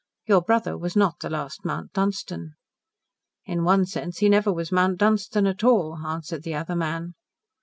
Your 0.25 0.41
brother 0.41 0.75
was 0.75 0.95
not 0.95 1.19
the 1.19 1.29
last 1.29 1.63
Mount 1.63 1.93
Dunstan." 1.93 2.55
"In 3.45 3.63
one 3.63 3.85
sense 3.85 4.17
he 4.17 4.29
never 4.29 4.51
was 4.51 4.71
Mount 4.71 4.97
Dunstan 4.97 5.45
at 5.45 5.63
all," 5.63 5.97
answered 5.99 6.41
the 6.41 6.55
other 6.55 6.75
man. 6.75 7.13